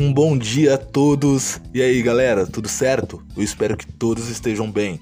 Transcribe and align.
Um 0.00 0.12
bom 0.12 0.38
dia 0.38 0.74
a 0.74 0.78
todos. 0.78 1.60
E 1.74 1.82
aí, 1.82 2.00
galera, 2.00 2.46
tudo 2.46 2.68
certo? 2.68 3.20
Eu 3.36 3.42
espero 3.42 3.76
que 3.76 3.84
todos 3.84 4.28
estejam 4.28 4.70
bem. 4.70 5.00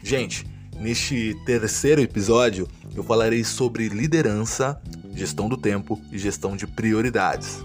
Gente, 0.00 0.46
neste 0.78 1.36
terceiro 1.44 2.00
episódio 2.00 2.68
eu 2.94 3.02
falarei 3.02 3.42
sobre 3.42 3.88
liderança, 3.88 4.80
gestão 5.12 5.48
do 5.48 5.56
tempo 5.56 6.00
e 6.12 6.18
gestão 6.18 6.54
de 6.54 6.68
prioridades. 6.68 7.58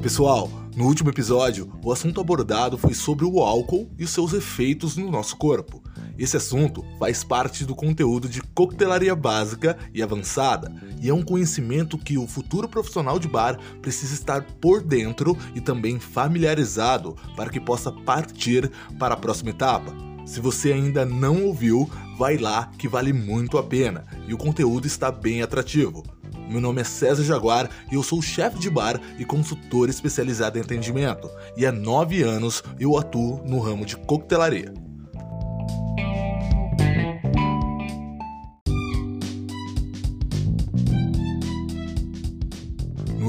Pessoal, 0.00 0.50
no 0.74 0.86
último 0.86 1.10
episódio, 1.10 1.70
o 1.82 1.92
assunto 1.92 2.22
abordado 2.22 2.78
foi 2.78 2.94
sobre 2.94 3.26
o 3.26 3.40
álcool 3.40 3.90
e 3.98 4.04
os 4.04 4.10
seus 4.10 4.32
efeitos 4.32 4.96
no 4.96 5.10
nosso 5.10 5.36
corpo. 5.36 5.82
Esse 6.18 6.36
assunto 6.36 6.84
faz 6.98 7.24
parte 7.24 7.64
do 7.64 7.74
conteúdo 7.74 8.28
de 8.28 8.40
coquetelaria 8.40 9.16
básica 9.16 9.76
e 9.92 10.02
avançada, 10.02 10.72
e 11.00 11.08
é 11.08 11.14
um 11.14 11.22
conhecimento 11.22 11.98
que 11.98 12.16
o 12.16 12.26
futuro 12.26 12.68
profissional 12.68 13.18
de 13.18 13.26
bar 13.26 13.58
precisa 13.82 14.14
estar 14.14 14.42
por 14.60 14.80
dentro 14.80 15.36
e 15.54 15.60
também 15.60 15.98
familiarizado 15.98 17.16
para 17.36 17.50
que 17.50 17.60
possa 17.60 17.90
partir 17.90 18.70
para 18.98 19.14
a 19.14 19.16
próxima 19.16 19.50
etapa. 19.50 19.92
Se 20.24 20.40
você 20.40 20.72
ainda 20.72 21.04
não 21.04 21.44
ouviu, 21.44 21.90
vai 22.16 22.38
lá 22.38 22.70
que 22.78 22.88
vale 22.88 23.12
muito 23.12 23.58
a 23.58 23.62
pena 23.62 24.04
e 24.26 24.32
o 24.32 24.38
conteúdo 24.38 24.86
está 24.86 25.10
bem 25.10 25.42
atrativo. 25.42 26.02
Meu 26.48 26.60
nome 26.60 26.80
é 26.80 26.84
César 26.84 27.24
Jaguar 27.24 27.68
e 27.90 27.94
eu 27.94 28.02
sou 28.02 28.22
chefe 28.22 28.58
de 28.58 28.70
bar 28.70 29.00
e 29.18 29.24
consultor 29.24 29.88
especializado 29.88 30.58
em 30.58 30.62
atendimento. 30.62 31.28
E 31.56 31.66
há 31.66 31.72
nove 31.72 32.22
anos 32.22 32.62
eu 32.78 32.96
atuo 32.98 33.42
no 33.44 33.58
ramo 33.58 33.84
de 33.84 33.96
coquetelaria. 33.96 34.83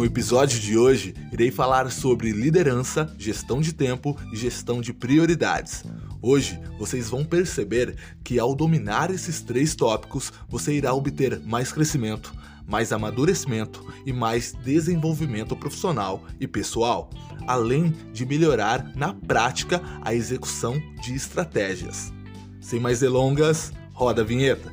No 0.05 0.11
episódio 0.11 0.59
de 0.59 0.77
hoje, 0.77 1.15
irei 1.31 1.49
falar 1.49 1.91
sobre 1.91 2.31
liderança, 2.31 3.11
gestão 3.17 3.59
de 3.59 3.73
tempo 3.73 4.15
e 4.31 4.35
gestão 4.35 4.79
de 4.79 4.93
prioridades. 4.93 5.83
Hoje, 6.21 6.61
vocês 6.77 7.09
vão 7.09 7.25
perceber 7.25 7.95
que 8.23 8.37
ao 8.37 8.53
dominar 8.53 9.09
esses 9.09 9.41
três 9.41 9.73
tópicos, 9.73 10.31
você 10.47 10.73
irá 10.75 10.93
obter 10.93 11.39
mais 11.39 11.71
crescimento, 11.71 12.35
mais 12.67 12.93
amadurecimento 12.93 13.83
e 14.05 14.13
mais 14.13 14.53
desenvolvimento 14.63 15.55
profissional 15.55 16.23
e 16.39 16.45
pessoal, 16.45 17.09
além 17.47 17.91
de 18.13 18.27
melhorar 18.27 18.95
na 18.95 19.11
prática 19.11 19.81
a 20.03 20.13
execução 20.13 20.79
de 21.01 21.15
estratégias. 21.15 22.13
Sem 22.61 22.79
mais 22.79 22.99
delongas, 22.99 23.73
roda 23.91 24.21
a 24.21 24.25
vinheta. 24.25 24.71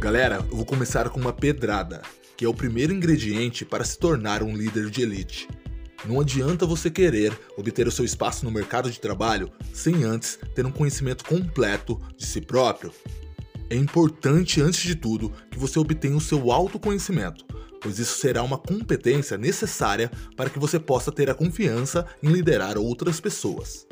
Galera, 0.00 0.36
eu 0.50 0.56
vou 0.56 0.64
começar 0.64 1.10
com 1.10 1.20
uma 1.20 1.30
pedrada, 1.30 2.00
que 2.34 2.42
é 2.42 2.48
o 2.48 2.54
primeiro 2.54 2.90
ingrediente 2.90 3.66
para 3.66 3.84
se 3.84 3.98
tornar 3.98 4.42
um 4.42 4.56
líder 4.56 4.88
de 4.88 5.02
elite. 5.02 5.46
Não 6.06 6.18
adianta 6.18 6.64
você 6.64 6.90
querer 6.90 7.38
obter 7.54 7.86
o 7.86 7.90
seu 7.90 8.02
espaço 8.02 8.46
no 8.46 8.50
mercado 8.50 8.90
de 8.90 8.98
trabalho 8.98 9.52
sem 9.74 10.02
antes 10.04 10.38
ter 10.54 10.64
um 10.64 10.72
conhecimento 10.72 11.22
completo 11.22 12.00
de 12.16 12.24
si 12.24 12.40
próprio. 12.40 12.94
É 13.68 13.76
importante, 13.76 14.62
antes 14.62 14.80
de 14.80 14.94
tudo, 14.94 15.34
que 15.50 15.58
você 15.58 15.78
obtenha 15.78 16.16
o 16.16 16.20
seu 16.20 16.50
autoconhecimento, 16.50 17.44
pois 17.78 17.98
isso 17.98 18.18
será 18.18 18.42
uma 18.42 18.56
competência 18.56 19.36
necessária 19.36 20.10
para 20.34 20.48
que 20.48 20.58
você 20.58 20.80
possa 20.80 21.12
ter 21.12 21.28
a 21.28 21.34
confiança 21.34 22.06
em 22.22 22.32
liderar 22.32 22.78
outras 22.78 23.20
pessoas. 23.20 23.86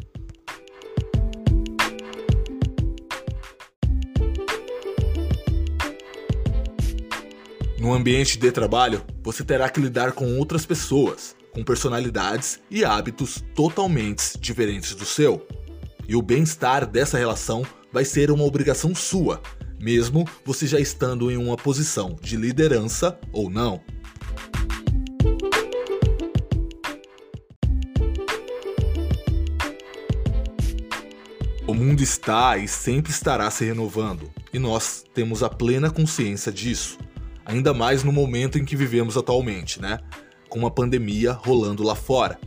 No 7.79 7.95
ambiente 7.95 8.37
de 8.37 8.51
trabalho, 8.51 9.05
você 9.23 9.45
terá 9.45 9.69
que 9.71 9.81
lidar 9.81 10.11
com 10.11 10.37
outras 10.37 10.67
pessoas, 10.67 11.37
com 11.53 11.63
personalidades 11.63 12.59
e 12.69 12.85
hábitos 12.85 13.41
totalmente 13.55 14.37
diferentes 14.37 14.97
do 14.97 15.05
seu. 15.05 15.47
E 16.09 16.17
o 16.17 16.21
bem-estar 16.21 16.85
dessa 16.85 17.17
relação 17.17 17.65
vai 17.93 18.05
ser 18.05 18.33
uma 18.33 18.43
obrigação 18.43 18.97
sua, 18.97 19.41
mesmo 19.79 20.27
você 20.45 20.67
já 20.67 20.81
estando 20.81 21.31
em 21.31 21.37
uma 21.37 21.57
posição 21.57 22.17
de 22.21 22.37
liderança 22.37 23.17
ou 23.33 23.49
não. 23.49 23.81
O 31.65 31.75
mundo 31.75 32.03
está 32.03 32.59
e 32.59 32.67
sempre 32.67 33.13
estará 33.13 33.49
se 33.53 33.65
renovando, 33.65 34.29
e 34.53 34.59
nós 34.59 35.05
temos 35.15 35.45
a 35.45 35.49
plena 35.49 35.93
consciência 35.93 36.51
disso 36.51 36.99
ainda 37.49 37.73
mais 37.73 38.05
no 38.05 38.13
momento 38.13 38.59
em 38.59 38.65
que 38.65 38.77
vivemos 38.77 39.17
atualmente, 39.17 39.81
né? 39.81 39.99
Com 40.51 40.59
uma 40.59 40.71
pandemia 40.71 41.33
rolando 41.33 41.83
lá 41.83 41.95
fora. 41.95 42.39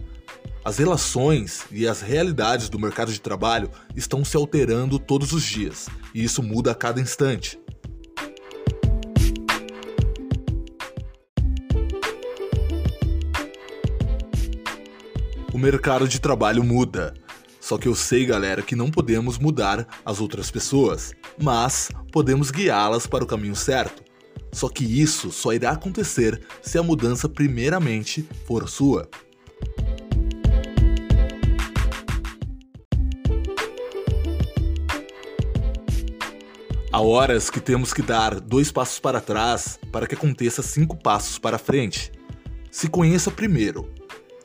As 0.63 0.77
relações 0.77 1.63
e 1.71 1.87
as 1.87 2.01
realidades 2.01 2.69
do 2.69 2.77
mercado 2.77 3.11
de 3.11 3.19
trabalho 3.19 3.71
estão 3.95 4.23
se 4.23 4.37
alterando 4.37 4.99
todos 4.99 5.33
os 5.33 5.43
dias, 5.43 5.89
e 6.13 6.23
isso 6.23 6.43
muda 6.43 6.71
a 6.71 6.75
cada 6.75 7.01
instante. 7.01 7.59
O 15.51 15.57
mercado 15.57 16.07
de 16.07 16.21
trabalho 16.21 16.63
muda. 16.63 17.15
Só 17.59 17.77
que 17.77 17.87
eu 17.87 17.95
sei, 17.95 18.25
galera, 18.25 18.61
que 18.61 18.75
não 18.75 18.91
podemos 18.91 19.39
mudar 19.39 19.87
as 20.05 20.21
outras 20.21 20.51
pessoas, 20.51 21.11
mas 21.41 21.89
podemos 22.11 22.51
guiá-las 22.51 23.07
para 23.07 23.23
o 23.23 23.27
caminho 23.27 23.55
certo. 23.55 24.10
Só 24.51 24.67
que 24.69 24.83
isso 24.83 25.31
só 25.31 25.53
irá 25.53 25.71
acontecer 25.71 26.41
se 26.61 26.77
a 26.77 26.83
mudança 26.83 27.29
primeiramente 27.29 28.27
for 28.45 28.67
sua. 28.69 29.09
Há 36.93 36.99
horas 36.99 37.49
que 37.49 37.61
temos 37.61 37.93
que 37.93 38.01
dar 38.01 38.37
dois 38.41 38.69
passos 38.69 38.99
para 38.99 39.21
trás 39.21 39.79
para 39.93 40.05
que 40.05 40.13
aconteça 40.13 40.61
cinco 40.61 40.97
passos 40.97 41.39
para 41.39 41.57
frente. 41.57 42.11
Se 42.69 42.89
conheça 42.89 43.31
primeiro. 43.31 43.89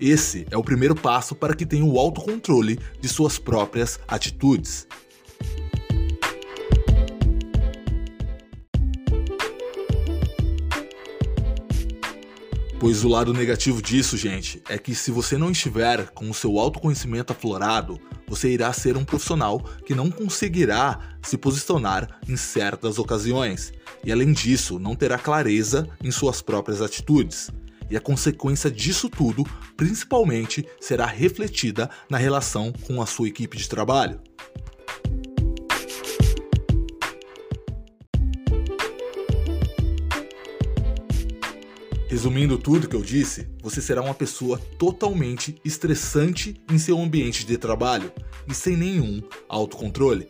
Esse 0.00 0.47
é 0.50 0.56
o 0.56 0.62
primeiro 0.62 0.95
passo 0.95 1.34
para 1.34 1.56
que 1.56 1.66
tenha 1.66 1.84
o 1.84 1.99
autocontrole 1.99 2.78
de 3.00 3.09
suas 3.09 3.37
próprias 3.37 3.99
atitudes. 4.06 4.87
Pois 12.87 13.03
o 13.03 13.09
lado 13.09 13.35
negativo 13.35 13.83
disso, 13.83 14.17
gente, 14.17 14.63
é 14.69 14.79
que 14.79 14.95
se 14.95 15.11
você 15.11 15.37
não 15.37 15.51
estiver 15.51 16.09
com 16.11 16.31
o 16.31 16.33
seu 16.33 16.57
autoconhecimento 16.57 17.33
aflorado, 17.33 18.01
você 18.29 18.49
irá 18.49 18.73
ser 18.73 18.97
um 18.97 19.05
profissional 19.05 19.59
que 19.85 19.93
não 19.93 20.09
conseguirá 20.09 21.01
se 21.21 21.37
posicionar 21.37 22.21
em 22.29 22.37
certas 22.37 22.97
ocasiões, 22.97 23.73
e 24.05 24.13
além 24.13 24.33
disso, 24.33 24.79
não 24.79 24.95
terá 24.95 25.19
clareza 25.19 25.89
em 26.01 26.13
suas 26.13 26.41
próprias 26.41 26.81
atitudes. 26.81 27.51
E 27.91 27.97
a 27.97 28.01
consequência 28.01 28.71
disso 28.71 29.11
tudo, 29.11 29.43
principalmente, 29.77 30.65
será 30.81 31.07
refletida 31.07 31.91
na 32.09 32.19
relação 32.19 32.73
com 32.87 33.03
a 33.03 33.07
sua 33.07 33.27
equipe 33.27 33.57
de 33.57 33.69
trabalho. 33.69 34.21
Resumindo 42.16 42.57
tudo 42.57 42.89
que 42.89 42.97
eu 42.97 43.03
disse, 43.03 43.47
você 43.60 43.78
será 43.78 44.01
uma 44.01 44.15
pessoa 44.15 44.59
totalmente 44.78 45.60
estressante 45.63 46.59
em 46.72 46.78
seu 46.78 46.98
ambiente 46.98 47.45
de 47.45 47.59
trabalho 47.59 48.10
e 48.48 48.54
sem 48.54 48.74
nenhum 48.74 49.21
autocontrole. 49.47 50.27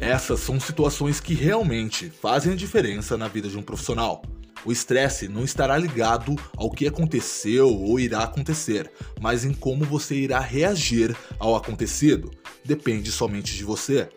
Essas 0.00 0.38
são 0.38 0.60
situações 0.60 1.18
que 1.18 1.34
realmente 1.34 2.10
fazem 2.10 2.52
a 2.52 2.56
diferença 2.56 3.18
na 3.18 3.26
vida 3.26 3.48
de 3.48 3.58
um 3.58 3.62
profissional. 3.62 4.22
O 4.64 4.70
estresse 4.70 5.26
não 5.26 5.42
estará 5.42 5.76
ligado 5.76 6.36
ao 6.56 6.70
que 6.70 6.86
aconteceu 6.86 7.68
ou 7.68 7.98
irá 7.98 8.22
acontecer, 8.22 8.88
mas 9.20 9.44
em 9.44 9.52
como 9.52 9.84
você 9.84 10.14
irá 10.14 10.38
reagir 10.38 11.16
ao 11.40 11.56
acontecido. 11.56 12.30
Depende 12.70 13.10
somente 13.10 13.56
de 13.56 13.64
você. 13.64 14.08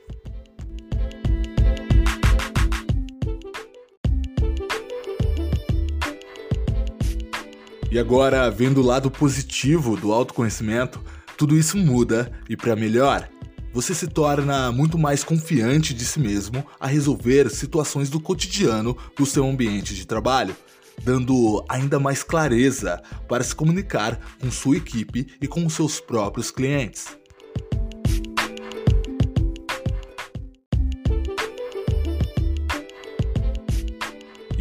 E 7.92 7.98
agora, 7.98 8.52
vendo 8.52 8.80
o 8.80 8.86
lado 8.86 9.10
positivo 9.10 9.98
do 9.98 10.14
autoconhecimento, 10.14 11.04
tudo 11.36 11.58
isso 11.58 11.80
muda 11.80 12.32
e 12.48 12.56
para 12.56 12.76
melhor. 12.76 13.28
Você 13.74 13.96
se 13.96 14.06
torna 14.08 14.72
muito 14.72 15.00
mais 15.00 15.24
confiante 15.24 15.92
de 15.92 16.06
si 16.06 16.20
mesmo 16.20 16.64
a 16.80 16.86
resolver 16.86 17.50
situações 17.50 18.08
do 18.08 18.20
cotidiano 18.20 18.96
do 19.18 19.26
seu 19.26 19.50
ambiente 19.50 19.96
de 19.96 20.06
trabalho, 20.06 20.56
dando 21.04 21.66
ainda 21.68 22.00
mais 22.00 22.22
clareza 22.22 23.02
para 23.28 23.44
se 23.44 23.56
comunicar 23.56 24.20
com 24.40 24.52
sua 24.52 24.78
equipe 24.78 25.26
e 25.42 25.48
com 25.48 25.68
seus 25.72 26.00
próprios 26.00 26.52
clientes. 26.52 27.18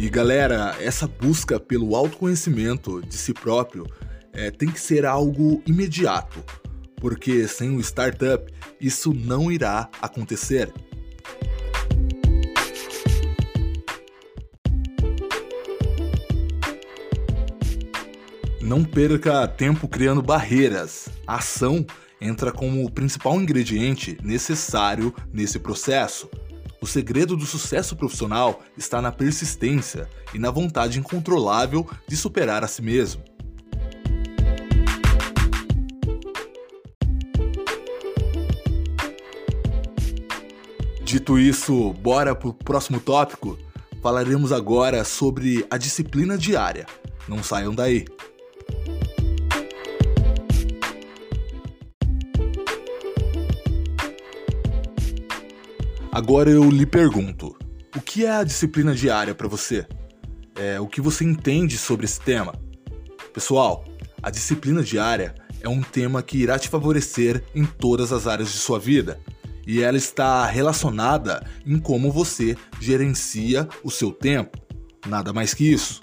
E 0.03 0.09
galera, 0.09 0.75
essa 0.81 1.07
busca 1.07 1.57
pelo 1.57 1.95
autoconhecimento 1.95 3.01
de 3.01 3.15
si 3.15 3.33
próprio 3.33 3.87
é, 4.33 4.51
tem 4.51 4.69
que 4.69 4.77
ser 4.77 5.05
algo 5.05 5.63
imediato, 5.65 6.43
porque 6.97 7.47
sem 7.47 7.69
um 7.69 7.79
startup 7.79 8.53
isso 8.81 9.13
não 9.13 9.49
irá 9.49 9.89
acontecer. 10.01 10.73
Não 18.61 18.83
perca 18.83 19.47
tempo 19.47 19.87
criando 19.87 20.21
barreiras. 20.21 21.07
A 21.25 21.35
ação 21.35 21.85
entra 22.19 22.51
como 22.51 22.83
o 22.83 22.91
principal 22.91 23.39
ingrediente 23.39 24.17
necessário 24.21 25.15
nesse 25.31 25.59
processo. 25.59 26.29
O 26.83 26.85
segredo 26.85 27.37
do 27.37 27.45
sucesso 27.45 27.95
profissional 27.95 28.61
está 28.77 29.01
na 29.01 29.09
persistência 29.09 30.05
e 30.33 30.37
na 30.37 30.51
vontade 30.51 30.99
incontrolável 30.99 31.89
de 32.05 32.17
superar 32.17 32.61
a 32.61 32.67
si 32.67 32.81
mesmo. 32.81 33.23
Dito 41.05 41.39
isso, 41.39 41.93
bora 41.93 42.35
pro 42.35 42.53
próximo 42.53 42.99
tópico? 42.99 43.57
Falaremos 44.01 44.51
agora 44.51 45.05
sobre 45.05 45.65
a 45.71 45.77
disciplina 45.77 46.37
diária. 46.37 46.85
Não 47.29 47.41
saiam 47.41 47.73
daí. 47.73 48.03
Agora 56.13 56.47
eu 56.47 56.69
lhe 56.69 56.85
pergunto: 56.85 57.57
o 57.95 57.99
que 57.99 58.23
é 58.23 58.29
a 58.29 58.43
disciplina 58.43 58.93
diária 58.93 59.33
para 59.33 59.47
você? 59.47 59.87
É, 60.55 60.79
o 60.79 60.85
que 60.85 61.01
você 61.01 61.25
entende 61.25 61.75
sobre 61.75 62.05
esse 62.05 62.21
tema? 62.21 62.53
Pessoal, 63.33 63.83
a 64.21 64.29
disciplina 64.29 64.83
diária 64.83 65.33
é 65.59 65.67
um 65.67 65.81
tema 65.81 66.21
que 66.21 66.37
irá 66.37 66.59
te 66.59 66.69
favorecer 66.69 67.43
em 67.55 67.65
todas 67.65 68.13
as 68.13 68.27
áreas 68.27 68.51
de 68.51 68.59
sua 68.59 68.77
vida 68.77 69.19
e 69.65 69.81
ela 69.81 69.97
está 69.97 70.45
relacionada 70.45 71.43
em 71.65 71.79
como 71.79 72.11
você 72.11 72.55
gerencia 72.79 73.67
o 73.83 73.89
seu 73.89 74.11
tempo. 74.11 74.59
Nada 75.07 75.33
mais 75.33 75.55
que 75.55 75.63
isso. 75.63 75.99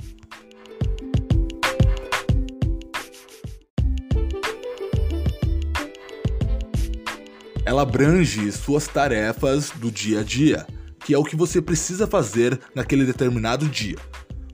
Ela 7.71 7.83
abrange 7.83 8.51
suas 8.51 8.89
tarefas 8.89 9.71
do 9.71 9.93
dia 9.93 10.23
a 10.23 10.23
dia, 10.25 10.67
que 11.05 11.15
é 11.15 11.19
o 11.19 11.23
que 11.23 11.37
você 11.37 11.63
precisa 11.63 12.05
fazer 12.05 12.59
naquele 12.75 13.05
determinado 13.05 13.69
dia. 13.69 13.95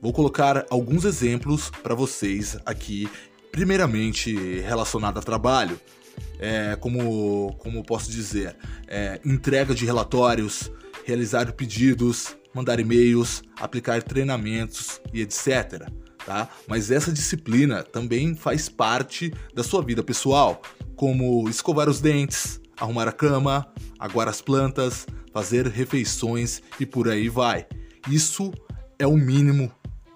Vou 0.02 0.12
colocar 0.12 0.66
alguns 0.68 1.06
exemplos 1.06 1.70
para 1.82 1.94
vocês 1.94 2.58
aqui, 2.66 3.08
primeiramente 3.50 4.60
relacionado 4.60 5.18
a 5.18 5.22
trabalho, 5.22 5.80
é, 6.38 6.76
como, 6.78 7.54
como 7.56 7.82
posso 7.82 8.10
dizer, 8.10 8.54
é, 8.86 9.18
entrega 9.24 9.74
de 9.74 9.86
relatórios, 9.86 10.70
realizar 11.06 11.50
pedidos, 11.52 12.36
mandar 12.52 12.78
e-mails, 12.78 13.42
aplicar 13.58 14.02
treinamentos 14.02 15.00
e 15.10 15.22
etc. 15.22 15.88
Tá? 16.26 16.50
Mas 16.68 16.90
essa 16.90 17.10
disciplina 17.10 17.82
também 17.82 18.34
faz 18.34 18.68
parte 18.68 19.32
da 19.54 19.62
sua 19.62 19.80
vida 19.80 20.02
pessoal, 20.02 20.60
como 20.94 21.48
escovar 21.48 21.88
os 21.88 21.98
dentes, 21.98 22.60
arrumar 22.78 23.08
a 23.08 23.12
cama, 23.12 23.66
aguar 23.98 24.28
as 24.28 24.40
plantas, 24.40 25.06
fazer 25.32 25.66
refeições 25.66 26.62
e 26.78 26.86
por 26.86 27.08
aí 27.08 27.28
vai. 27.28 27.66
Isso 28.08 28.52
é 28.98 29.06
o 29.06 29.16
mínimo, 29.16 29.70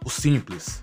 o 0.05 0.11
simples. 0.11 0.81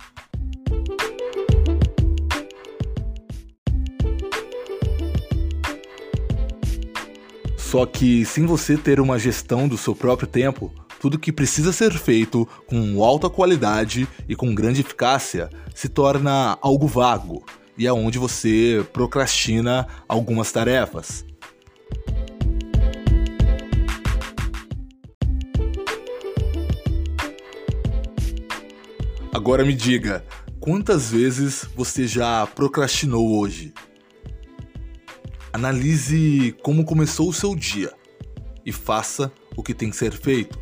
Só 7.57 7.85
que 7.85 8.25
sem 8.25 8.45
você 8.45 8.77
ter 8.77 8.99
uma 8.99 9.19
gestão 9.19 9.67
do 9.67 9.77
seu 9.77 9.93
próprio 9.93 10.27
tempo, 10.27 10.73
tudo 10.99 11.19
que 11.19 11.31
precisa 11.31 11.73
ser 11.73 11.91
feito 11.93 12.47
com 12.65 13.03
alta 13.03 13.29
qualidade 13.29 14.07
e 14.27 14.35
com 14.35 14.55
grande 14.55 14.81
eficácia 14.81 15.49
se 15.75 15.89
torna 15.89 16.57
algo 16.61 16.87
vago 16.87 17.43
e 17.77 17.85
é 17.85 17.93
onde 17.93 18.17
você 18.17 18.85
procrastina 18.91 19.87
algumas 20.07 20.51
tarefas. 20.51 21.23
Agora 29.47 29.63
me 29.63 29.73
diga, 29.73 30.25
quantas 30.59 31.09
vezes 31.09 31.65
você 31.73 32.05
já 32.05 32.45
procrastinou 32.47 33.39
hoje? 33.39 33.73
Analise 35.53 36.53
como 36.61 36.83
começou 36.83 37.29
o 37.29 37.33
seu 37.33 37.55
dia 37.55 37.93
e 38.65 38.73
faça 38.73 39.31
o 39.55 39.63
que 39.63 39.73
tem 39.73 39.89
que 39.89 39.95
ser 39.95 40.11
feito. 40.11 40.59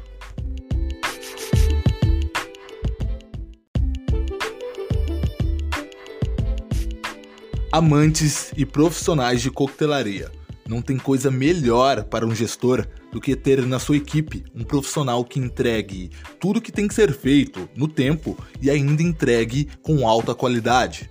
Amantes 7.71 8.53
e 8.55 8.67
profissionais 8.67 9.41
de 9.41 9.49
coquetelaria 9.49 10.31
não 10.67 10.81
tem 10.81 10.97
coisa 10.97 11.29
melhor 11.29 12.03
para 12.05 12.25
um 12.25 12.33
gestor 12.33 12.87
do 13.11 13.21
que 13.21 13.35
ter 13.35 13.65
na 13.65 13.77
sua 13.77 13.97
equipe 13.97 14.43
um 14.55 14.63
profissional 14.63 15.23
que 15.23 15.39
entregue 15.39 16.09
tudo 16.39 16.61
que 16.61 16.71
tem 16.71 16.87
que 16.87 16.93
ser 16.95 17.13
feito 17.13 17.69
no 17.75 17.87
tempo 17.87 18.35
e 18.59 18.69
ainda 18.69 19.03
entregue 19.03 19.69
com 19.83 20.07
alta 20.07 20.33
qualidade. 20.33 21.09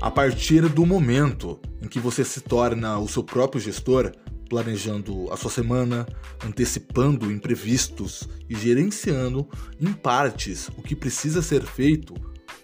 A 0.00 0.10
partir 0.10 0.68
do 0.68 0.84
momento 0.84 1.60
em 1.80 1.86
que 1.86 2.00
você 2.00 2.24
se 2.24 2.40
torna 2.40 2.98
o 2.98 3.06
seu 3.06 3.22
próprio 3.22 3.60
gestor, 3.60 4.10
planejando 4.50 5.32
a 5.32 5.36
sua 5.36 5.50
semana, 5.50 6.04
antecipando 6.44 7.30
imprevistos 7.30 8.28
e 8.48 8.56
gerenciando 8.56 9.48
em 9.80 9.92
partes 9.92 10.68
o 10.76 10.82
que 10.82 10.96
precisa 10.96 11.40
ser 11.40 11.62
feito, 11.62 12.14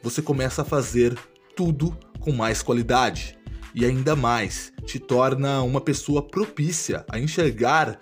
você 0.03 0.21
começa 0.21 0.63
a 0.63 0.65
fazer 0.65 1.17
tudo 1.55 1.97
com 2.19 2.33
mais 2.33 2.61
qualidade 2.61 3.39
e 3.73 3.85
ainda 3.85 4.17
mais 4.17 4.73
te 4.85 4.99
torna 4.99 5.63
uma 5.63 5.81
pessoa 5.81 6.21
propícia 6.21 7.07
a 7.09 7.21
enxergar 7.21 8.01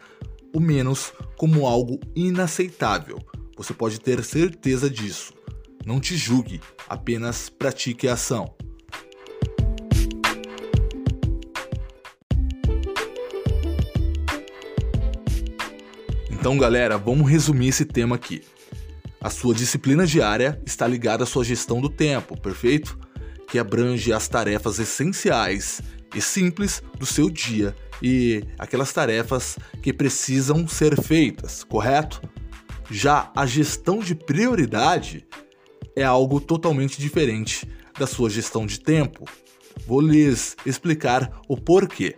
o 0.55 0.59
menos 0.59 1.12
como 1.37 1.67
algo 1.67 2.00
inaceitável. 2.17 3.19
Você 3.57 3.75
pode 3.75 4.00
ter 4.00 4.25
certeza 4.25 4.88
disso. 4.88 5.35
Não 5.85 6.00
te 6.00 6.17
julgue, 6.17 6.61
apenas 6.88 7.50
pratique 7.50 8.09
a 8.09 8.14
ação. 8.14 8.57
Então, 16.44 16.58
galera, 16.58 16.98
vamos 16.98 17.30
resumir 17.30 17.68
esse 17.68 17.86
tema 17.86 18.16
aqui. 18.16 18.42
A 19.18 19.30
sua 19.30 19.54
disciplina 19.54 20.06
diária 20.06 20.60
está 20.66 20.86
ligada 20.86 21.24
à 21.24 21.26
sua 21.26 21.42
gestão 21.42 21.80
do 21.80 21.88
tempo, 21.88 22.38
perfeito? 22.38 22.98
Que 23.48 23.58
abrange 23.58 24.12
as 24.12 24.28
tarefas 24.28 24.78
essenciais 24.78 25.80
e 26.14 26.20
simples 26.20 26.82
do 26.98 27.06
seu 27.06 27.30
dia 27.30 27.74
e 28.02 28.44
aquelas 28.58 28.92
tarefas 28.92 29.56
que 29.80 29.90
precisam 29.90 30.68
ser 30.68 31.00
feitas, 31.00 31.64
correto? 31.64 32.20
Já 32.90 33.32
a 33.34 33.46
gestão 33.46 34.00
de 34.00 34.14
prioridade 34.14 35.26
é 35.96 36.04
algo 36.04 36.42
totalmente 36.42 37.00
diferente 37.00 37.66
da 37.98 38.06
sua 38.06 38.28
gestão 38.28 38.66
de 38.66 38.80
tempo. 38.80 39.24
Vou 39.86 40.02
lhes 40.02 40.58
explicar 40.66 41.40
o 41.48 41.56
porquê. 41.56 42.16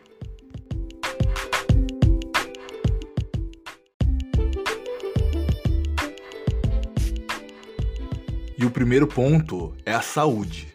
Primeiro 8.77 9.07
ponto 9.07 9.75
é 9.87 9.95
a 9.95 10.03
saúde. 10.03 10.71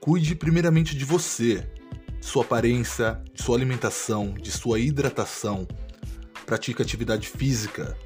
Cuide 0.00 0.34
primeiramente 0.34 0.96
de 0.96 1.04
você, 1.04 1.64
de 2.18 2.26
sua 2.26 2.42
aparência, 2.42 3.22
de 3.32 3.40
sua 3.40 3.56
alimentação, 3.56 4.34
de 4.34 4.50
sua 4.50 4.80
hidratação. 4.80 5.64
Pratique 6.44 6.82
atividade 6.82 7.28
física. 7.28 7.96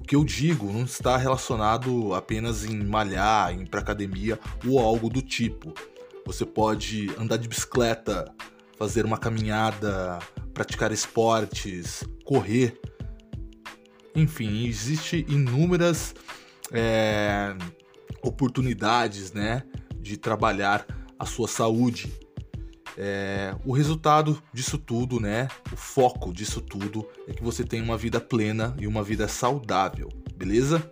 O 0.00 0.02
que 0.02 0.16
eu 0.16 0.24
digo 0.24 0.72
não 0.72 0.82
está 0.82 1.16
relacionado 1.16 2.12
apenas 2.12 2.64
em 2.64 2.76
malhar, 2.82 3.54
em 3.54 3.62
ir 3.62 3.68
para 3.68 3.78
academia 3.78 4.36
ou 4.66 4.80
algo 4.80 5.08
do 5.08 5.22
tipo. 5.22 5.72
Você 6.26 6.44
pode 6.44 7.08
andar 7.16 7.36
de 7.36 7.46
bicicleta, 7.46 8.34
fazer 8.76 9.04
uma 9.04 9.16
caminhada, 9.16 10.18
praticar 10.52 10.90
esportes, 10.90 12.02
correr. 12.24 12.80
Enfim, 14.12 14.66
existe 14.66 15.24
inúmeras 15.28 16.16
é, 16.72 17.54
oportunidades, 18.22 19.32
né, 19.32 19.62
de 20.00 20.16
trabalhar 20.16 20.86
a 21.18 21.26
sua 21.26 21.48
saúde. 21.48 22.12
É, 22.96 23.54
o 23.64 23.72
resultado 23.72 24.42
disso 24.52 24.76
tudo, 24.76 25.18
né, 25.18 25.48
o 25.72 25.76
foco 25.76 26.32
disso 26.32 26.60
tudo 26.60 27.08
é 27.26 27.32
que 27.32 27.42
você 27.42 27.64
tenha 27.64 27.82
uma 27.82 27.96
vida 27.96 28.20
plena 28.20 28.76
e 28.78 28.86
uma 28.86 29.02
vida 29.02 29.26
saudável, 29.28 30.08
beleza? 30.36 30.82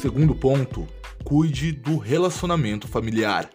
Segundo 0.00 0.34
ponto, 0.34 0.88
cuide 1.22 1.70
do 1.70 1.96
relacionamento 1.96 2.88
familiar. 2.88 3.48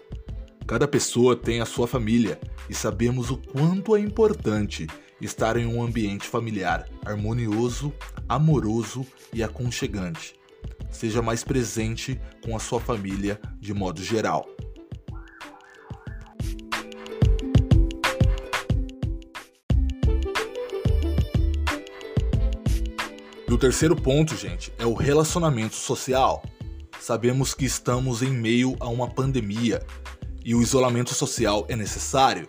Cada 0.66 0.88
pessoa 0.88 1.36
tem 1.36 1.60
a 1.60 1.66
sua 1.66 1.88
família 1.88 2.40
e 2.70 2.74
sabemos 2.74 3.30
o 3.30 3.38
quanto 3.38 3.96
é 3.96 4.00
importante 4.00 4.88
estar 5.22 5.58
em 5.58 5.66
um 5.66 5.82
ambiente 5.82 6.28
familiar 6.28 6.88
harmonioso, 7.06 7.94
amoroso 8.28 9.06
e 9.34 9.44
aconchegante. 9.44 10.36
Seja 10.92 11.22
mais 11.22 11.44
presente 11.44 12.20
com 12.44 12.56
a 12.56 12.60
sua 12.60 12.80
família 12.80 13.40
de 13.60 13.74
modo 13.74 14.04
geral. 14.04 14.48
E 23.48 23.54
o 23.54 23.58
terceiro 23.58 23.96
ponto, 23.96 24.36
gente, 24.36 24.74
é 24.78 24.86
o 24.86 24.94
relacionamento 24.94 25.76
social. 25.76 26.44
Sabemos 27.00 27.54
que 27.54 27.64
estamos 27.64 28.22
em 28.22 28.32
meio 28.32 28.76
a 28.80 28.90
uma 28.90 29.10
pandemia 29.10 29.82
e 30.44 30.54
o 30.54 30.62
isolamento 30.62 31.14
social 31.14 31.66
é 31.70 31.76
necessário, 31.76 32.48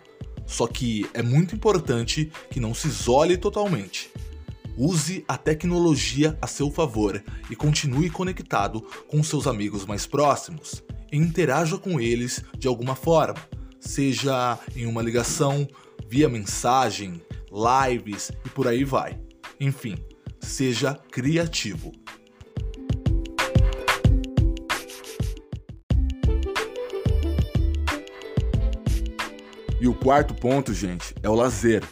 só 0.49 0.65
que 0.65 1.07
é 1.13 1.21
muito 1.21 1.55
importante 1.55 2.31
que 2.49 2.59
não 2.59 2.73
se 2.73 2.87
isole 2.87 3.37
totalmente. 3.37 4.09
Use 4.75 5.23
a 5.27 5.37
tecnologia 5.37 6.35
a 6.41 6.47
seu 6.47 6.71
favor 6.71 7.23
e 7.51 7.55
continue 7.55 8.09
conectado 8.09 8.81
com 9.07 9.21
seus 9.21 9.45
amigos 9.45 9.85
mais 9.85 10.07
próximos. 10.07 10.83
Interaja 11.13 11.77
com 11.77 12.01
eles 12.01 12.43
de 12.57 12.67
alguma 12.67 12.95
forma, 12.95 13.35
seja 13.79 14.57
em 14.75 14.87
uma 14.87 15.03
ligação, 15.03 15.67
via 16.07 16.27
mensagem, 16.27 17.21
lives 17.51 18.31
e 18.43 18.49
por 18.49 18.67
aí 18.67 18.83
vai. 18.83 19.19
Enfim, 19.59 19.97
seja 20.39 20.95
criativo. 21.11 21.91
E 29.79 29.87
o 29.87 29.93
quarto 29.93 30.33
ponto, 30.33 30.73
gente, 30.73 31.15
é 31.23 31.29
o 31.29 31.35
lazer. 31.35 31.83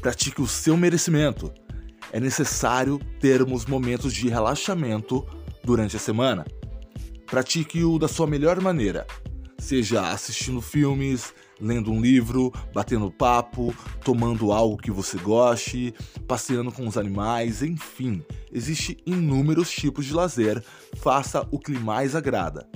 Pratique 0.00 0.40
o 0.40 0.46
seu 0.46 0.76
merecimento. 0.76 1.52
É 2.10 2.18
necessário 2.18 2.98
termos 3.20 3.66
momentos 3.66 4.14
de 4.14 4.28
relaxamento 4.28 5.26
durante 5.62 5.96
a 5.96 5.98
semana. 5.98 6.46
Pratique-o 7.26 7.98
da 7.98 8.08
sua 8.08 8.26
melhor 8.26 8.60
maneira, 8.60 9.06
seja 9.58 10.10
assistindo 10.10 10.62
filmes, 10.62 11.34
lendo 11.60 11.92
um 11.92 12.00
livro, 12.00 12.52
batendo 12.72 13.10
papo, 13.10 13.74
tomando 14.02 14.52
algo 14.52 14.76
que 14.76 14.90
você 14.90 15.18
goste, 15.18 15.92
passeando 16.26 16.70
com 16.70 16.86
os 16.86 16.96
animais, 16.96 17.62
enfim, 17.62 18.24
existe 18.52 18.96
inúmeros 19.04 19.70
tipos 19.70 20.06
de 20.06 20.14
lazer. 20.14 20.62
Faça 20.96 21.46
o 21.50 21.58
que 21.58 21.72
lhe 21.72 21.78
mais 21.78 22.14
agrada. 22.14 22.66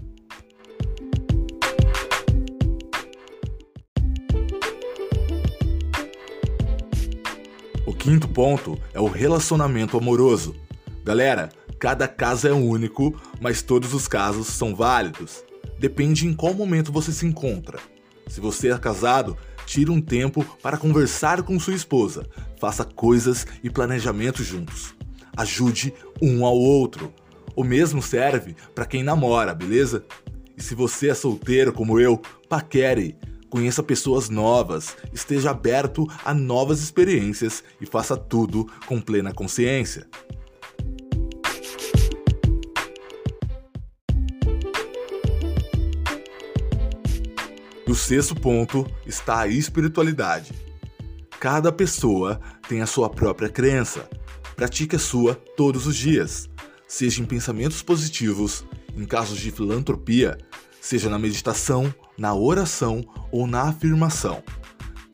Quinto 8.00 8.26
ponto 8.26 8.78
é 8.94 8.98
o 8.98 9.06
relacionamento 9.06 9.98
amoroso. 9.98 10.56
Galera, 11.04 11.50
cada 11.78 12.08
caso 12.08 12.48
é 12.48 12.52
único, 12.52 13.14
mas 13.38 13.60
todos 13.60 13.92
os 13.92 14.08
casos 14.08 14.46
são 14.46 14.74
válidos. 14.74 15.44
Depende 15.78 16.26
em 16.26 16.32
qual 16.32 16.54
momento 16.54 16.90
você 16.90 17.12
se 17.12 17.26
encontra. 17.26 17.78
Se 18.26 18.40
você 18.40 18.72
é 18.72 18.78
casado, 18.78 19.36
tire 19.66 19.90
um 19.90 20.00
tempo 20.00 20.42
para 20.62 20.78
conversar 20.78 21.42
com 21.42 21.60
sua 21.60 21.74
esposa. 21.74 22.26
Faça 22.58 22.86
coisas 22.86 23.46
e 23.62 23.68
planejamentos 23.68 24.46
juntos. 24.46 24.94
Ajude 25.36 25.92
um 26.22 26.46
ao 26.46 26.56
outro. 26.56 27.12
O 27.54 27.62
mesmo 27.62 28.00
serve 28.00 28.56
para 28.74 28.86
quem 28.86 29.02
namora, 29.02 29.54
beleza? 29.54 30.06
E 30.56 30.62
se 30.62 30.74
você 30.74 31.10
é 31.10 31.14
solteiro 31.14 31.70
como 31.70 32.00
eu, 32.00 32.18
paquere 32.48 33.18
conheça 33.50 33.82
pessoas 33.82 34.30
novas, 34.30 34.96
esteja 35.12 35.50
aberto 35.50 36.06
a 36.24 36.32
novas 36.32 36.80
experiências 36.80 37.62
e 37.80 37.84
faça 37.84 38.16
tudo 38.16 38.64
com 38.86 39.00
plena 39.00 39.34
consciência. 39.34 40.06
E 47.86 47.90
o 47.90 47.94
sexto 47.94 48.36
ponto 48.36 48.86
está 49.04 49.40
a 49.40 49.48
espiritualidade. 49.48 50.52
Cada 51.40 51.72
pessoa 51.72 52.40
tem 52.68 52.80
a 52.80 52.86
sua 52.86 53.10
própria 53.10 53.48
crença. 53.48 54.08
Pratique 54.54 54.94
a 54.94 54.98
sua 54.98 55.34
todos 55.34 55.86
os 55.86 55.96
dias, 55.96 56.48
seja 56.86 57.20
em 57.20 57.24
pensamentos 57.24 57.82
positivos, 57.82 58.64
em 58.94 59.04
casos 59.04 59.38
de 59.40 59.50
filantropia, 59.50 60.38
seja 60.80 61.10
na 61.10 61.18
meditação, 61.18 61.94
na 62.16 62.34
oração 62.34 63.04
ou 63.30 63.46
na 63.46 63.62
afirmação. 63.62 64.42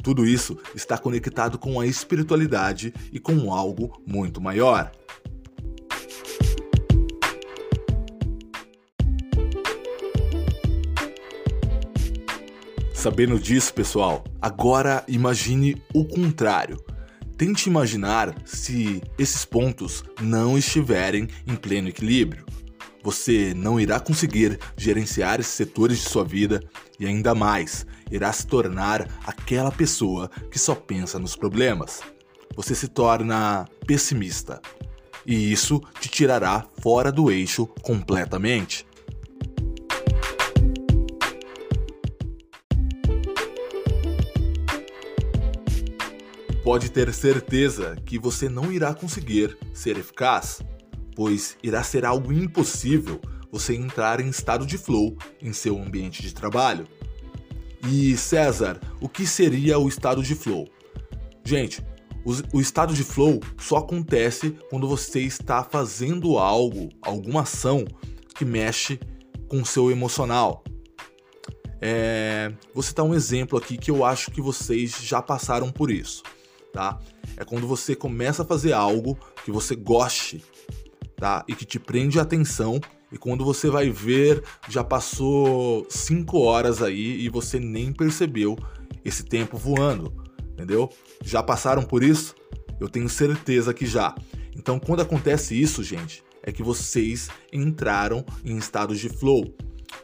Tudo 0.02 0.24
isso 0.24 0.56
está 0.74 0.96
conectado 0.96 1.58
com 1.58 1.80
a 1.80 1.86
espiritualidade 1.86 2.94
e 3.12 3.18
com 3.18 3.52
algo 3.52 4.00
muito 4.06 4.40
maior. 4.40 4.92
Sabendo 12.94 13.38
disso, 13.38 13.74
pessoal, 13.74 14.24
agora 14.40 15.04
imagine 15.08 15.82
o 15.92 16.04
contrário. 16.04 16.76
Tente 17.36 17.68
imaginar 17.68 18.34
se 18.44 19.02
esses 19.18 19.44
pontos 19.44 20.02
não 20.20 20.56
estiverem 20.56 21.28
em 21.46 21.54
pleno 21.54 21.88
equilíbrio 21.88 22.45
você 23.06 23.54
não 23.54 23.78
irá 23.78 24.00
conseguir 24.00 24.58
gerenciar 24.76 25.38
esses 25.38 25.52
setores 25.52 25.98
de 25.98 26.08
sua 26.08 26.24
vida 26.24 26.60
e 26.98 27.06
ainda 27.06 27.36
mais, 27.36 27.86
irá 28.10 28.32
se 28.32 28.44
tornar 28.44 29.06
aquela 29.24 29.70
pessoa 29.70 30.28
que 30.50 30.58
só 30.58 30.74
pensa 30.74 31.16
nos 31.16 31.36
problemas. 31.36 32.00
Você 32.56 32.74
se 32.74 32.88
torna 32.88 33.64
pessimista 33.86 34.60
e 35.24 35.52
isso 35.52 35.80
te 36.00 36.08
tirará 36.08 36.66
fora 36.82 37.12
do 37.12 37.30
eixo 37.30 37.68
completamente. 37.80 38.84
Pode 46.64 46.90
ter 46.90 47.14
certeza 47.14 47.94
que 48.04 48.18
você 48.18 48.48
não 48.48 48.72
irá 48.72 48.92
conseguir 48.92 49.56
ser 49.72 49.96
eficaz 49.96 50.60
pois 51.16 51.56
irá 51.62 51.82
ser 51.82 52.04
algo 52.04 52.32
impossível 52.32 53.20
você 53.50 53.74
entrar 53.74 54.20
em 54.20 54.28
estado 54.28 54.66
de 54.66 54.76
flow 54.76 55.16
em 55.40 55.52
seu 55.52 55.80
ambiente 55.80 56.22
de 56.22 56.34
trabalho. 56.34 56.86
E 57.88 58.16
César, 58.16 58.78
o 59.00 59.08
que 59.08 59.26
seria 59.26 59.78
o 59.78 59.88
estado 59.88 60.22
de 60.22 60.34
flow? 60.34 60.68
Gente, 61.42 61.82
o, 62.52 62.60
estado 62.60 62.92
de 62.92 63.04
flow 63.04 63.40
só 63.56 63.76
acontece 63.76 64.50
quando 64.68 64.88
você 64.88 65.20
está 65.20 65.62
fazendo 65.62 66.38
algo, 66.38 66.90
alguma 67.00 67.42
ação 67.42 67.84
que 68.34 68.44
mexe 68.44 68.98
com 69.48 69.62
o 69.62 69.66
seu 69.66 69.90
emocional. 69.90 70.64
É, 71.80 72.52
vou 72.74 72.82
citar 72.82 73.04
um 73.04 73.14
exemplo 73.14 73.56
aqui 73.56 73.78
que 73.78 73.90
eu 73.90 74.04
acho 74.04 74.30
que 74.32 74.40
vocês 74.40 74.98
já 75.02 75.22
passaram 75.22 75.70
por 75.70 75.90
isso, 75.90 76.24
tá? 76.72 76.98
É 77.36 77.44
quando 77.44 77.66
você 77.66 77.94
começa 77.94 78.42
a 78.42 78.46
fazer 78.46 78.72
algo 78.72 79.16
que 79.44 79.52
você 79.52 79.76
goste 79.76 80.42
tá? 81.16 81.44
E 81.48 81.54
que 81.54 81.64
te 81.64 81.78
prende 81.78 82.18
a 82.18 82.22
atenção 82.22 82.80
e 83.10 83.16
quando 83.16 83.44
você 83.44 83.70
vai 83.70 83.88
ver, 83.88 84.42
já 84.68 84.82
passou 84.82 85.86
5 85.88 86.38
horas 86.38 86.82
aí 86.82 87.20
e 87.20 87.28
você 87.28 87.60
nem 87.60 87.92
percebeu 87.92 88.58
esse 89.04 89.22
tempo 89.22 89.56
voando, 89.56 90.12
entendeu? 90.52 90.90
Já 91.22 91.42
passaram 91.42 91.82
por 91.82 92.02
isso? 92.02 92.34
Eu 92.80 92.88
tenho 92.88 93.08
certeza 93.08 93.72
que 93.72 93.86
já. 93.86 94.14
Então, 94.56 94.78
quando 94.78 95.02
acontece 95.02 95.60
isso, 95.60 95.82
gente, 95.84 96.22
é 96.42 96.50
que 96.50 96.62
vocês 96.62 97.28
entraram 97.52 98.24
em 98.44 98.56
estados 98.56 98.98
de 98.98 99.08
flow. 99.08 99.54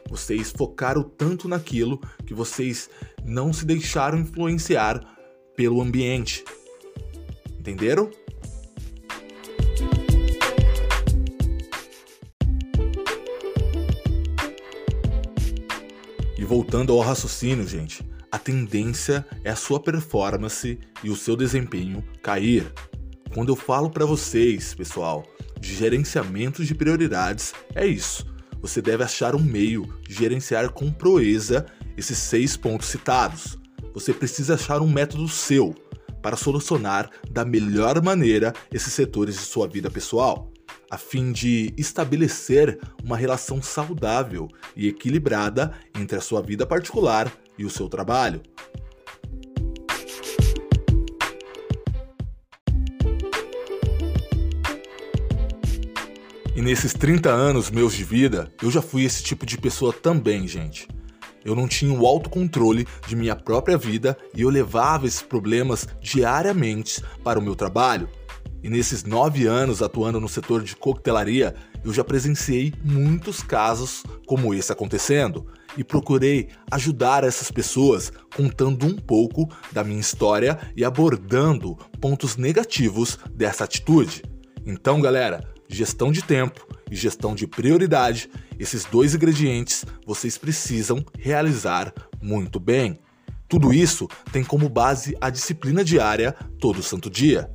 Vocês 0.09 0.51
focaram 0.51 1.03
tanto 1.03 1.47
naquilo 1.47 1.99
que 2.25 2.33
vocês 2.33 2.89
não 3.25 3.51
se 3.51 3.65
deixaram 3.65 4.19
influenciar 4.19 5.01
pelo 5.55 5.81
ambiente. 5.81 6.43
Entenderam? 7.59 8.09
Voltando 16.53 16.93
ao 16.93 16.99
raciocínio, 16.99 17.67
gente, 17.67 18.07
a 18.31 18.37
tendência 18.37 19.25
é 19.43 19.49
a 19.49 19.55
sua 19.55 19.79
performance 19.79 20.77
e 21.03 21.09
o 21.09 21.15
seu 21.15 21.35
desempenho 21.35 22.03
cair. 22.21 22.71
Quando 23.33 23.51
eu 23.51 23.55
falo 23.55 23.89
para 23.89 24.05
vocês, 24.05 24.71
pessoal, 24.75 25.25
de 25.59 25.73
gerenciamento 25.73 26.63
de 26.63 26.75
prioridades, 26.75 27.55
é 27.73 27.87
isso. 27.87 28.27
Você 28.61 28.83
deve 28.83 29.03
achar 29.03 29.33
um 29.33 29.41
meio 29.41 29.91
de 30.07 30.13
gerenciar 30.13 30.69
com 30.69 30.91
proeza 30.91 31.65
esses 31.97 32.19
seis 32.19 32.55
pontos 32.55 32.87
citados. 32.87 33.57
Você 33.91 34.13
precisa 34.13 34.53
achar 34.53 34.79
um 34.79 34.87
método 34.87 35.27
seu 35.27 35.73
para 36.21 36.37
solucionar 36.37 37.09
da 37.31 37.43
melhor 37.43 37.99
maneira 38.03 38.53
esses 38.71 38.93
setores 38.93 39.33
de 39.33 39.41
sua 39.41 39.67
vida 39.67 39.89
pessoal 39.89 40.52
a 40.93 40.97
fim 40.97 41.31
de 41.31 41.73
estabelecer 41.75 42.79
uma 43.03 43.17
relação 43.17 43.63
saudável 43.63 44.47
e 44.75 44.87
equilibrada 44.87 45.73
entre 45.99 46.19
a 46.19 46.21
sua 46.21 46.39
vida 46.39 46.67
particular 46.67 47.33
e 47.57 47.65
o 47.65 47.69
seu 47.69 47.89
trabalho. 47.89 48.43
E 56.55 56.61
nesses 56.61 56.93
30 56.93 57.27
anos 57.27 57.71
meus 57.71 57.95
de 57.95 58.03
vida, 58.03 58.53
eu 58.61 58.69
já 58.69 58.79
fui 58.79 59.03
esse 59.03 59.23
tipo 59.23 59.47
de 59.47 59.57
pessoa 59.57 59.91
também, 59.91 60.47
gente. 60.47 60.87
Eu 61.43 61.55
não 61.55 61.67
tinha 61.67 61.91
o 61.91 62.05
autocontrole 62.05 62.87
de 63.07 63.15
minha 63.15 63.35
própria 63.35 63.79
vida 63.79 64.15
e 64.35 64.43
eu 64.43 64.49
levava 64.51 65.07
esses 65.07 65.23
problemas 65.23 65.87
diariamente 65.99 67.01
para 67.23 67.39
o 67.39 67.41
meu 67.41 67.55
trabalho. 67.55 68.07
E 68.63 68.69
nesses 68.69 69.03
nove 69.03 69.45
anos 69.45 69.81
atuando 69.81 70.21
no 70.21 70.29
setor 70.29 70.63
de 70.63 70.73
coquetelaria, 70.73 71.53
eu 71.83 71.93
já 71.93 72.03
presenciei 72.03 72.73
muitos 72.81 73.43
casos 73.43 74.03
como 74.25 74.53
esse 74.53 74.71
acontecendo 74.71 75.45
e 75.77 75.83
procurei 75.83 76.47
ajudar 76.71 77.25
essas 77.25 77.51
pessoas 77.51 78.11
contando 78.33 78.85
um 78.85 78.95
pouco 78.95 79.49
da 79.71 79.83
minha 79.83 79.99
história 79.99 80.57
e 80.77 80.85
abordando 80.85 81.75
pontos 81.99 82.37
negativos 82.37 83.19
dessa 83.33 83.65
atitude. 83.65 84.23
Então, 84.65 85.01
galera, 85.01 85.43
gestão 85.67 86.09
de 86.09 86.21
tempo 86.21 86.65
e 86.89 86.95
gestão 86.95 87.35
de 87.35 87.45
prioridade, 87.45 88.29
esses 88.57 88.85
dois 88.85 89.13
ingredientes 89.13 89.83
vocês 90.05 90.37
precisam 90.37 91.03
realizar 91.19 91.93
muito 92.21 92.61
bem. 92.61 92.97
Tudo 93.49 93.73
isso 93.73 94.07
tem 94.31 94.43
como 94.43 94.69
base 94.69 95.17
a 95.19 95.29
disciplina 95.29 95.83
diária 95.83 96.33
todo 96.59 96.81
santo 96.81 97.09
dia. 97.09 97.49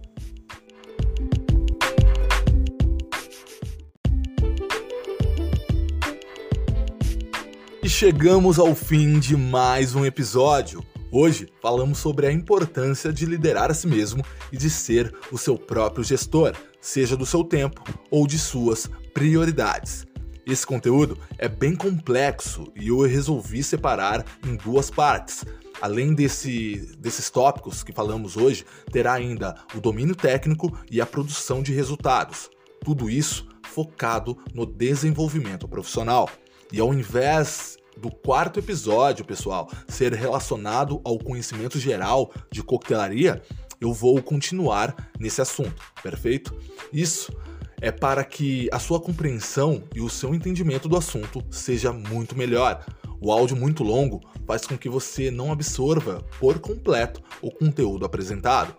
E 7.88 7.90
chegamos 7.90 8.58
ao 8.58 8.74
fim 8.74 9.18
de 9.18 9.34
mais 9.34 9.94
um 9.94 10.04
episódio. 10.04 10.84
Hoje 11.10 11.48
falamos 11.62 11.96
sobre 11.96 12.26
a 12.26 12.30
importância 12.30 13.10
de 13.10 13.24
liderar 13.24 13.70
a 13.70 13.74
si 13.74 13.86
mesmo 13.86 14.22
e 14.52 14.58
de 14.58 14.68
ser 14.68 15.10
o 15.32 15.38
seu 15.38 15.56
próprio 15.56 16.04
gestor, 16.04 16.54
seja 16.82 17.16
do 17.16 17.24
seu 17.24 17.42
tempo 17.42 17.82
ou 18.10 18.26
de 18.26 18.38
suas 18.38 18.90
prioridades. 19.14 20.06
Esse 20.46 20.66
conteúdo 20.66 21.18
é 21.38 21.48
bem 21.48 21.74
complexo 21.74 22.70
e 22.76 22.88
eu 22.88 23.00
resolvi 23.06 23.62
separar 23.62 24.22
em 24.46 24.54
duas 24.56 24.90
partes. 24.90 25.46
Além 25.80 26.12
desse, 26.12 26.94
desses 26.98 27.30
tópicos 27.30 27.82
que 27.82 27.90
falamos 27.90 28.36
hoje, 28.36 28.66
terá 28.92 29.14
ainda 29.14 29.54
o 29.74 29.80
domínio 29.80 30.14
técnico 30.14 30.78
e 30.90 31.00
a 31.00 31.06
produção 31.06 31.62
de 31.62 31.72
resultados. 31.72 32.50
Tudo 32.84 33.08
isso 33.08 33.48
focado 33.62 34.36
no 34.52 34.66
desenvolvimento 34.66 35.66
profissional. 35.66 36.28
E 36.70 36.80
ao 36.80 36.92
invés 36.92 37.77
do 38.00 38.10
quarto 38.10 38.58
episódio, 38.58 39.24
pessoal, 39.24 39.68
ser 39.88 40.12
relacionado 40.12 41.00
ao 41.04 41.18
conhecimento 41.18 41.78
geral 41.78 42.32
de 42.50 42.62
coquetelaria, 42.62 43.42
eu 43.80 43.92
vou 43.92 44.22
continuar 44.22 45.10
nesse 45.18 45.40
assunto, 45.40 45.82
perfeito? 46.02 46.54
Isso 46.92 47.32
é 47.80 47.92
para 47.92 48.24
que 48.24 48.68
a 48.72 48.78
sua 48.78 49.00
compreensão 49.00 49.82
e 49.94 50.00
o 50.00 50.08
seu 50.08 50.34
entendimento 50.34 50.88
do 50.88 50.96
assunto 50.96 51.44
seja 51.50 51.92
muito 51.92 52.36
melhor. 52.36 52.84
O 53.20 53.32
áudio 53.32 53.56
muito 53.56 53.82
longo 53.82 54.20
faz 54.46 54.66
com 54.66 54.78
que 54.78 54.88
você 54.88 55.30
não 55.30 55.52
absorva 55.52 56.24
por 56.38 56.58
completo 56.58 57.22
o 57.42 57.50
conteúdo 57.50 58.04
apresentado. 58.04 58.74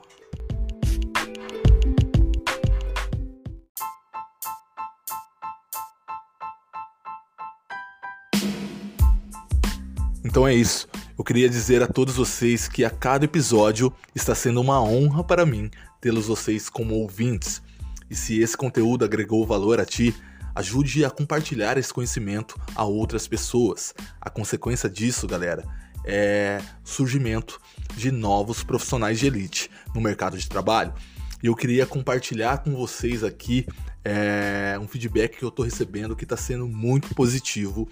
Então 10.29 10.47
é 10.47 10.53
isso. 10.53 10.87
Eu 11.17 11.23
queria 11.23 11.49
dizer 11.49 11.81
a 11.81 11.87
todos 11.87 12.17
vocês 12.17 12.67
que 12.67 12.85
a 12.85 12.89
cada 12.91 13.25
episódio 13.25 13.91
está 14.13 14.35
sendo 14.35 14.61
uma 14.61 14.79
honra 14.79 15.23
para 15.23 15.43
mim 15.43 15.71
tê-los 15.99 16.27
vocês 16.27 16.69
como 16.69 16.93
ouvintes. 16.93 17.63
E 18.07 18.15
se 18.15 18.39
esse 18.39 18.55
conteúdo 18.55 19.03
agregou 19.03 19.43
valor 19.43 19.79
a 19.79 19.85
ti, 19.85 20.15
ajude 20.53 21.03
a 21.03 21.09
compartilhar 21.09 21.79
esse 21.79 21.91
conhecimento 21.91 22.61
a 22.75 22.83
outras 22.83 23.27
pessoas. 23.27 23.91
A 24.21 24.29
consequência 24.29 24.87
disso, 24.87 25.25
galera, 25.25 25.65
é 26.05 26.61
surgimento 26.83 27.59
de 27.97 28.11
novos 28.11 28.63
profissionais 28.63 29.17
de 29.17 29.25
elite 29.25 29.67
no 29.95 29.99
mercado 29.99 30.37
de 30.37 30.47
trabalho. 30.47 30.93
E 31.41 31.47
eu 31.47 31.55
queria 31.55 31.87
compartilhar 31.87 32.59
com 32.59 32.75
vocês 32.75 33.23
aqui 33.23 33.65
é, 34.05 34.77
um 34.79 34.87
feedback 34.87 35.39
que 35.39 35.43
eu 35.43 35.49
estou 35.49 35.65
recebendo 35.65 36.15
que 36.15 36.23
está 36.23 36.37
sendo 36.37 36.67
muito 36.67 37.15
positivo 37.15 37.89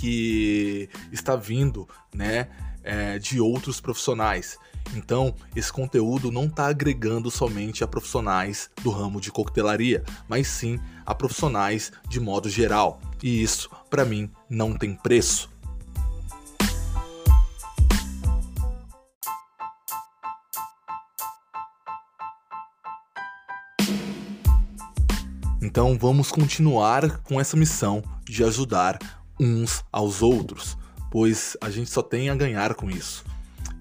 que 0.00 0.88
está 1.12 1.36
vindo, 1.36 1.86
né, 2.14 2.48
é, 2.82 3.18
de 3.18 3.38
outros 3.38 3.82
profissionais. 3.82 4.56
Então, 4.96 5.34
esse 5.54 5.70
conteúdo 5.70 6.32
não 6.32 6.46
está 6.46 6.68
agregando 6.68 7.30
somente 7.30 7.84
a 7.84 7.86
profissionais 7.86 8.70
do 8.82 8.88
ramo 8.88 9.20
de 9.20 9.30
coquetelaria, 9.30 10.02
mas 10.26 10.48
sim 10.48 10.80
a 11.04 11.14
profissionais 11.14 11.92
de 12.08 12.18
modo 12.18 12.48
geral. 12.48 12.98
E 13.22 13.42
isso, 13.42 13.68
para 13.90 14.06
mim, 14.06 14.30
não 14.48 14.72
tem 14.72 14.94
preço. 14.94 15.50
Então 25.62 25.96
vamos 25.96 26.32
continuar 26.32 27.18
com 27.18 27.38
essa 27.38 27.56
missão 27.56 28.02
de 28.24 28.42
ajudar 28.42 29.19
uns 29.40 29.82
aos 29.90 30.20
outros, 30.20 30.76
pois 31.10 31.56
a 31.60 31.70
gente 31.70 31.88
só 31.88 32.02
tem 32.02 32.28
a 32.28 32.34
ganhar 32.34 32.74
com 32.74 32.90
isso. 32.90 33.24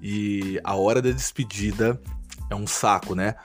E 0.01 0.59
a 0.63 0.75
hora 0.75 1.01
da 1.01 1.11
despedida 1.11 2.01
é 2.49 2.55
um 2.55 2.65
saco, 2.65 3.13
né? 3.13 3.35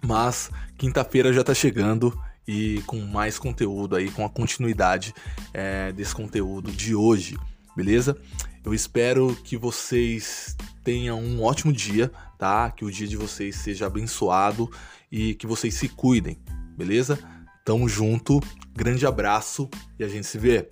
Mas 0.00 0.50
quinta-feira 0.78 1.32
já 1.32 1.42
tá 1.42 1.52
chegando 1.52 2.16
e 2.46 2.80
com 2.86 3.00
mais 3.00 3.38
conteúdo 3.38 3.96
aí, 3.96 4.10
com 4.10 4.24
a 4.24 4.30
continuidade 4.30 5.12
é, 5.52 5.92
desse 5.92 6.14
conteúdo 6.14 6.70
de 6.70 6.94
hoje, 6.94 7.36
beleza? 7.76 8.16
Eu 8.64 8.72
espero 8.72 9.36
que 9.44 9.56
vocês 9.56 10.56
tenham 10.84 11.20
um 11.20 11.42
ótimo 11.42 11.72
dia, 11.72 12.10
tá? 12.38 12.70
Que 12.70 12.84
o 12.84 12.90
dia 12.90 13.08
de 13.08 13.16
vocês 13.16 13.56
seja 13.56 13.86
abençoado 13.86 14.70
e 15.10 15.34
que 15.34 15.46
vocês 15.46 15.74
se 15.74 15.88
cuidem, 15.88 16.38
beleza? 16.76 17.18
Tamo 17.64 17.88
junto, 17.88 18.40
grande 18.74 19.06
abraço 19.06 19.68
e 19.98 20.04
a 20.04 20.08
gente 20.08 20.26
se 20.26 20.38
vê. 20.38 20.68